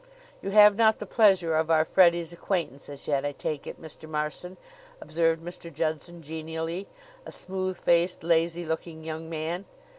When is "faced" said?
7.79-8.23